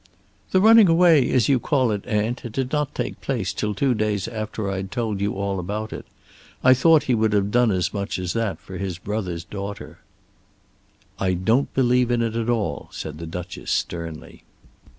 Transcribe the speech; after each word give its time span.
"The 0.49 0.59
running 0.61 0.87
away, 0.87 1.29
as 1.31 1.47
you 1.47 1.59
call 1.59 1.91
it, 1.91 2.07
aunt, 2.07 2.51
did 2.51 2.71
not 2.71 2.95
take 2.95 3.21
place 3.21 3.53
till 3.53 3.75
two 3.75 3.93
days 3.93 4.27
after 4.27 4.67
I 4.67 4.77
had 4.77 4.89
told 4.91 5.21
you 5.21 5.35
all 5.35 5.59
about 5.59 5.93
it. 5.93 6.07
I 6.63 6.73
thought 6.73 7.03
he 7.03 7.13
would 7.13 7.33
have 7.33 7.51
done 7.51 7.69
as 7.69 7.93
much 7.93 8.17
as 8.17 8.33
that 8.33 8.57
for 8.59 8.79
his 8.79 8.97
brother's 8.97 9.43
daughter." 9.43 9.99
"I 11.19 11.35
don't 11.35 11.71
believe 11.75 12.09
in 12.09 12.23
it 12.23 12.35
at 12.35 12.49
all," 12.49 12.89
said 12.91 13.19
the 13.19 13.27
Duchess 13.27 13.69
sternly. 13.69 14.41